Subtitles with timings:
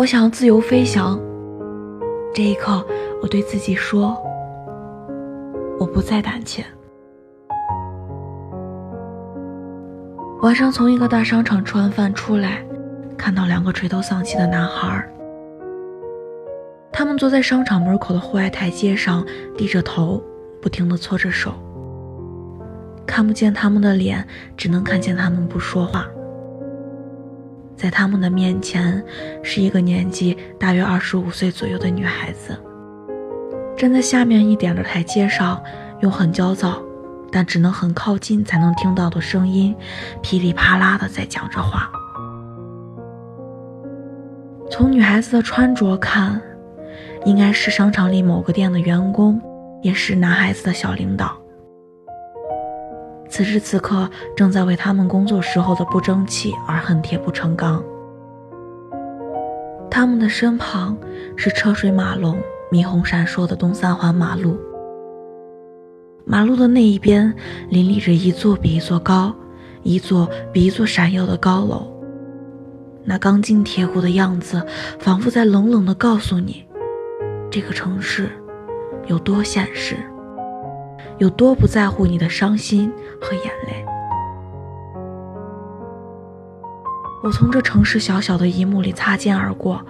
[0.00, 1.20] 我想要自由飞翔。
[2.32, 2.82] 这一刻，
[3.20, 4.16] 我对自己说
[5.78, 6.64] ：“我不再胆怯。”
[10.40, 12.64] 晚上从一个大商场吃完饭出来，
[13.18, 15.06] 看到两个垂头丧气的男孩。
[16.90, 19.22] 他们坐在商场门口的户外台阶上，
[19.54, 20.22] 低着头，
[20.62, 21.52] 不停地搓着手。
[23.06, 26.08] 看不见他们的脸，只能看见他们不说话。
[27.80, 29.02] 在他们的面前，
[29.42, 32.54] 是一个年纪大约二十五岁左右的女孩子，
[33.74, 35.58] 站在下面一点的台阶上，
[36.02, 36.82] 用很焦躁。
[37.32, 39.74] 但只能很靠近才能听到的声音，
[40.20, 41.90] 噼里啪啦的在讲着话。
[44.70, 46.38] 从女孩子的穿着看，
[47.24, 49.40] 应该是商场里某个店的员工，
[49.80, 51.39] 也是男孩子的小领导。
[53.30, 57.82] 此时此刻，正在为他们工作时候的不争气而恨铁不成钢。
[59.88, 60.96] 他们的身旁
[61.36, 62.36] 是车水马龙、
[62.72, 64.58] 霓虹闪烁的东三环马路。
[66.24, 67.32] 马路的那一边，
[67.68, 69.34] 林立着一座比一座高，
[69.82, 71.86] 一座比一座闪耀的高楼。
[73.04, 74.64] 那钢筋铁骨的样子，
[74.98, 76.64] 仿佛在冷冷地告诉你，
[77.50, 78.28] 这个城市
[79.06, 79.96] 有多现实，
[81.18, 83.84] 有多不在乎你的伤心和眼泪。
[87.22, 89.80] 我从这城市小小的一幕里擦肩而过，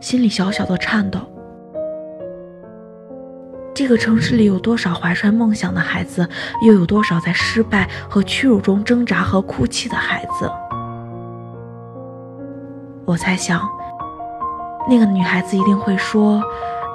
[0.00, 1.20] 心里小小的颤抖。
[3.74, 6.28] 这个城市里有多少怀揣梦想的孩子，
[6.66, 10.50] 又有多少在失败和屈辱中挣扎和哭泣的孩子？
[13.06, 13.66] 我猜想，
[14.88, 16.42] 那个女孩子一定会说：“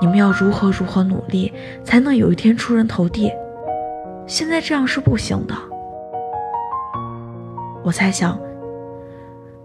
[0.02, 1.52] 你们要如何如何努力，
[1.84, 3.32] 才能有一天出人头地？
[4.28, 5.56] 现在这样是不行的。”
[7.84, 8.40] 我猜想，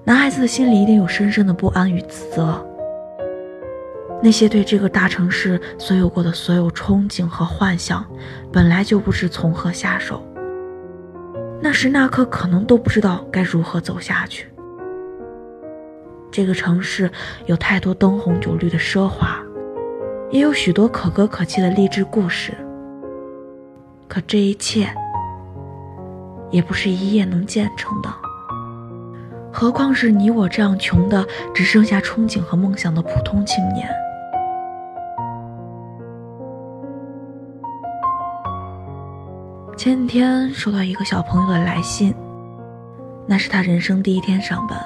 [0.05, 2.67] 男孩子的心里一定有深深的不安与自责。
[4.23, 8.05] 那些对这个大城市所有过的所有憧憬和幻想，
[8.53, 10.23] 本来就不知从何下手。
[11.63, 14.47] 那时那刻，可能都不知道该如何走下去。
[16.31, 17.11] 这个城市
[17.47, 19.39] 有太多灯红酒绿的奢华，
[20.31, 22.53] 也有许多可歌可泣的励志故事。
[24.11, 24.93] 可这一切，
[26.51, 28.13] 也不是一夜能建成的。
[29.53, 33.89] 何况是你我这样穷的，只剩下憧憬和梦想的普通青年。
[39.77, 42.13] 前几天收到一个小朋友的来信，
[43.29, 44.77] 那是他人生第一天上班。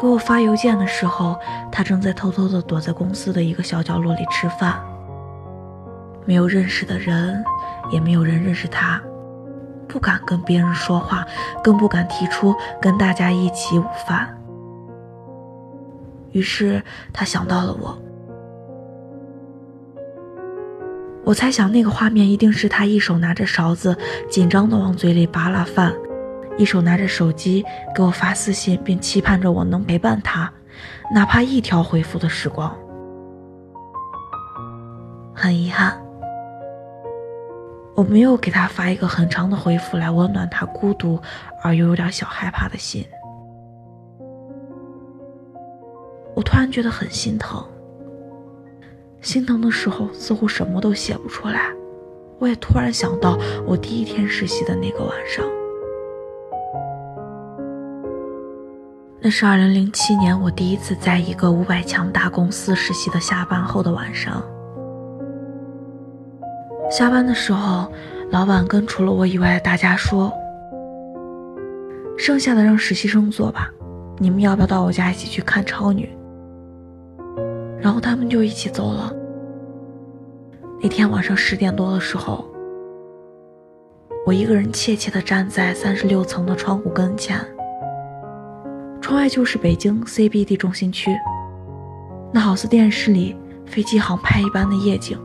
[0.00, 1.36] 给我发邮件的时候，
[1.72, 4.80] 他正在偷偷的躲在公司的一个小角落里吃饭。
[6.26, 7.42] 没有认识的人，
[7.90, 9.00] 也没有人认识他，
[9.88, 11.26] 不敢跟别人说话，
[11.62, 14.36] 更不敢提出跟大家一起午饭。
[16.32, 16.82] 于是
[17.12, 18.02] 他想到了我。
[21.24, 23.96] 我猜想那个画面一定是他一手拿着勺子，
[24.28, 25.92] 紧张地往嘴里扒拉饭，
[26.56, 27.64] 一手拿着手机
[27.94, 30.50] 给我发私信，并期盼着我能陪伴他，
[31.12, 32.74] 哪怕一条回复的时光。
[35.34, 35.99] 很遗憾，
[38.00, 41.20] 我没有给他发一个很长的回复来温暖他孤独
[41.62, 43.04] 而又有点小害怕的心。
[46.34, 47.62] 我突然觉得很心疼。
[49.20, 51.60] 心疼的时候，似乎什么都写不出来。
[52.38, 55.44] 我也突然想到，我第一天实习的那个晚上，
[59.20, 64.42] 那是二零零七年我第一次在一个五百强大公司实习的下班后的晚上。
[66.90, 67.90] 下班的时候，
[68.30, 70.32] 老板跟除了我以外的大家说
[72.18, 73.70] ：“剩下的让实习生做吧，
[74.18, 76.10] 你们要不要到我家一起去看超女？”
[77.80, 79.14] 然后他们就一起走了。
[80.82, 82.44] 那天晚上十点多的时候，
[84.26, 87.38] 我一个人怯怯地站在三十六层的窗户跟前，
[89.00, 91.12] 窗外就是北京 CBD 中心区，
[92.32, 95.16] 那好似电视里飞机航拍一般的夜景。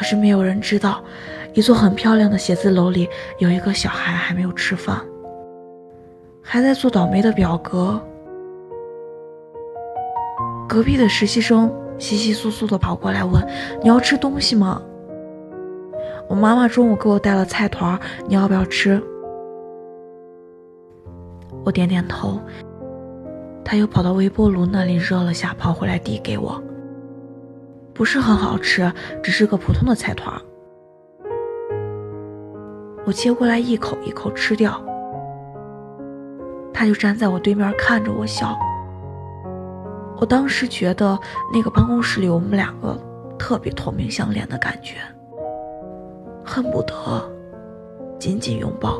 [0.00, 1.04] 可是没有人知道，
[1.52, 3.06] 一座很漂亮的写字楼里
[3.36, 4.98] 有一个小孩还没有吃饭，
[6.40, 8.00] 还在做倒霉的表格。
[10.66, 13.46] 隔壁的实习生稀稀疏疏的跑过来问
[13.84, 14.80] ：“你要吃东西吗？”
[16.30, 19.02] 我妈妈中午给我带了菜团，你要不要吃？
[21.62, 22.40] 我点点头。
[23.62, 26.58] 他又跑到微波炉那里热了下，跑回来递给我。
[28.00, 28.90] 不是很好吃，
[29.22, 30.34] 只是个普通的菜团。
[33.04, 34.82] 我接过来一口一口吃掉。
[36.72, 38.58] 他就站在我对面看着我笑。
[40.16, 41.18] 我当时觉得
[41.52, 42.98] 那个办公室里我们两个
[43.38, 44.94] 特别同病相怜的感觉，
[46.42, 46.94] 恨不得
[48.18, 48.98] 紧紧拥抱。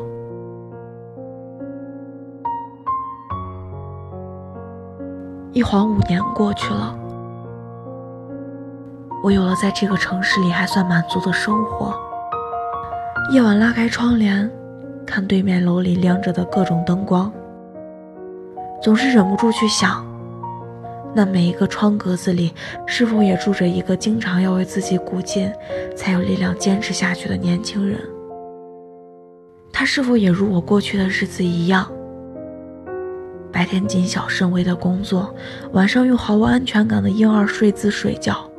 [5.53, 6.95] 一晃五年过去了，
[9.23, 11.93] 我有了在这个城市里还算满足的生活。
[13.31, 14.49] 夜晚拉开窗帘，
[15.05, 17.31] 看对面楼里亮着的各种灯光，
[18.81, 20.05] 总是忍不住去想。
[21.13, 22.53] 那每一个窗格子里，
[22.87, 25.51] 是否也住着一个经常要为自己鼓劲，
[25.95, 27.99] 才有力量坚持下去的年轻人？
[29.71, 31.89] 他是否也如我过去的日子一样，
[33.51, 35.33] 白天谨小慎微的工作，
[35.73, 38.49] 晚上用毫无安全感的婴儿睡姿睡觉，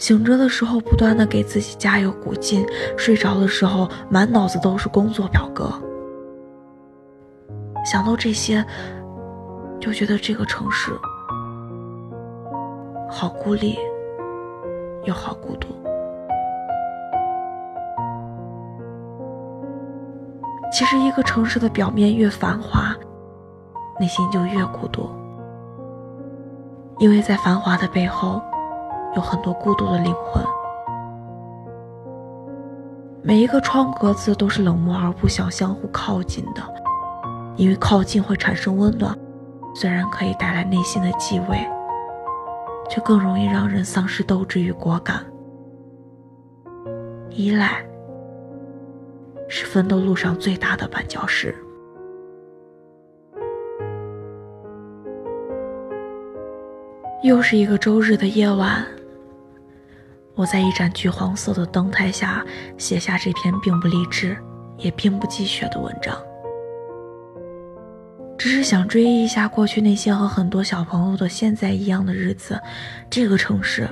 [0.00, 2.66] 醒着的时候不断的给自己加油鼓劲，
[2.96, 5.70] 睡着的时候满脑子都是工作表格。
[7.84, 8.64] 想到这些，
[9.78, 10.90] 就觉得这个城市。
[13.10, 13.78] 好孤立，
[15.04, 15.68] 又好孤独。
[20.72, 22.96] 其实，一个城市的表面越繁华，
[23.98, 25.10] 内心就越孤独，
[26.98, 28.40] 因为在繁华的背后，
[29.14, 30.44] 有很多孤独的灵魂。
[33.22, 36.62] 每一个窗格子都是冷漠而不想相互靠近的，
[37.56, 39.16] 因为靠近会产生温暖，
[39.74, 41.56] 虽然可以带来内心的寂寞。
[42.88, 45.24] 却更容易让人丧失斗志与果敢。
[47.30, 47.86] 依赖
[49.46, 51.54] 是奋斗路上最大的绊脚石。
[57.22, 58.84] 又是一个周日的夜晚，
[60.40, 62.42] 我在一盏橘黄色的灯台下
[62.78, 64.34] 写下这篇并不励志，
[64.78, 66.18] 也并不积雪的文章。
[68.38, 72.58] 只是想追忆一下过去那些和很多小朋友的现在一样的日子。
[73.10, 73.86] 这个城市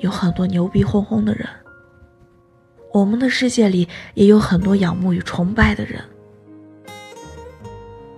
[0.00, 1.48] 有很多牛逼哄哄的人，
[2.92, 6.02] 我们的世界里也有很多仰慕与崇拜的人。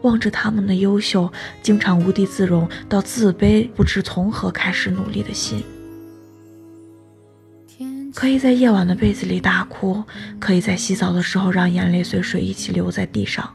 [0.01, 5.63] 望着他们的优秀，经常无地自容到自卑，不知从何开始努力的心，
[8.15, 10.03] 可以在夜晚的被子里大哭，
[10.39, 13.53] 可以在洗澡的时候让眼泪随水一起流在地上。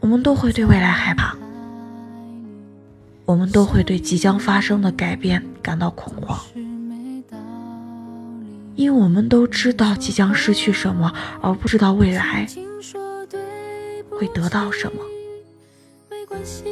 [0.00, 1.34] 我们都会对未来害怕，
[3.24, 6.38] 我们都会对即将发生的改变感到恐慌，
[8.74, 12.46] 因为我们都知道即将失去什么，而不知道未来
[14.10, 15.00] 会得到什么。
[16.10, 16.64] 没关系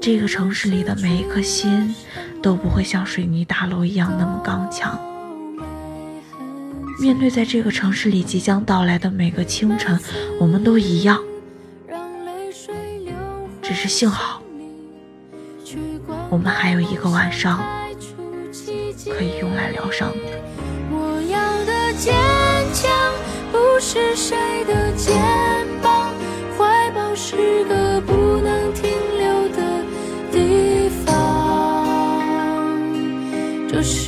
[0.00, 1.94] 这个城市里的每一颗心
[2.40, 4.98] 都不会像水泥大楼一样那么刚强。
[7.00, 9.98] 面对在这个城市里即将到来的每个清晨，
[10.40, 11.20] 我们都一样。
[13.60, 14.40] 只是幸好，
[16.30, 17.58] 我们还有一个晚上
[19.10, 20.10] 可以用来疗伤。
[20.90, 22.12] 我要的家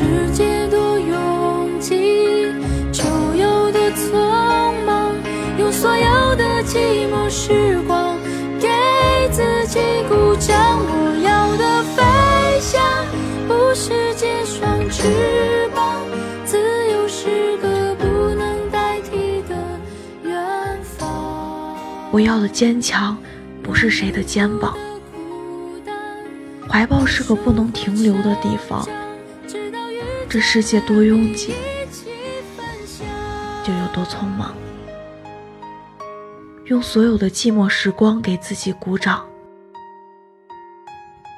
[0.00, 2.50] 世界多拥挤，
[2.90, 3.04] 就
[3.34, 5.12] 有多匆忙，
[5.58, 8.16] 用所有的寂寞时光。
[8.58, 8.66] 给
[9.30, 9.78] 自己
[10.08, 12.80] 鼓掌，我要的飞翔
[13.46, 16.00] 不是借双翅膀，
[16.46, 16.56] 自
[16.90, 19.54] 由是个不能代替的
[20.22, 21.76] 远方。
[22.10, 23.14] 我要的坚强
[23.62, 24.74] 不是谁的肩膀，
[26.66, 28.88] 怀抱是个不能停留的地方。
[30.32, 31.52] 这世界多拥挤，
[33.64, 34.54] 就有多匆忙。
[36.66, 39.26] 用所有的寂寞时光给自己鼓掌。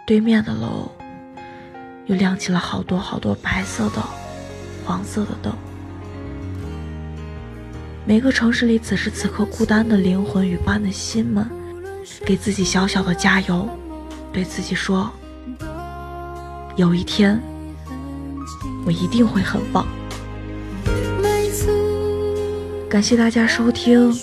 [0.07, 0.93] 对面的楼
[2.05, 4.03] 又亮起了好多好多白色的、
[4.85, 5.57] 黄色的灯。
[8.05, 11.51] 每个城市里此时此刻孤单的灵魂与不安的心们，
[12.27, 13.67] 给自己小小的加油，
[14.35, 15.11] 对自己说：
[16.77, 17.43] 有一天
[18.85, 19.87] 我一定会很棒。
[22.89, 24.15] 感谢大家收听，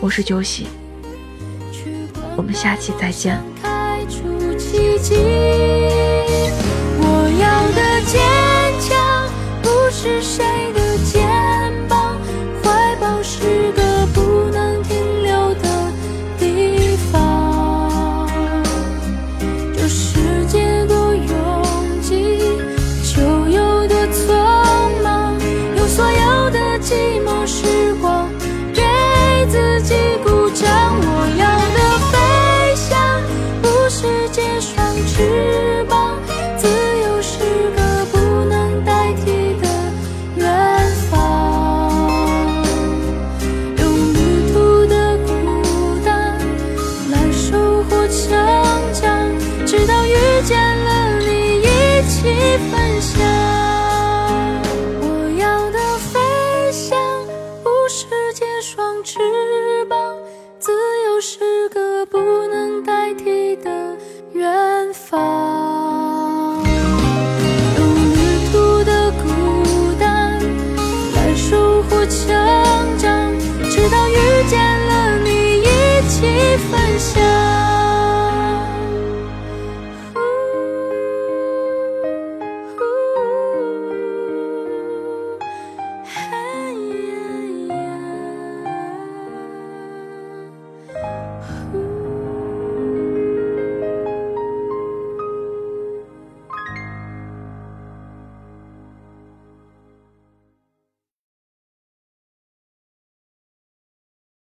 [0.00, 0.66] 我是九喜，
[2.36, 3.40] 我们下期再见。
[6.98, 7.04] 我
[7.40, 8.20] 要的坚
[8.80, 9.28] 强
[9.62, 11.22] 不是谁的肩
[11.88, 12.18] 膀，
[12.64, 15.92] 怀抱是个不能停留的
[16.38, 18.28] 地方，
[19.88, 20.35] 是。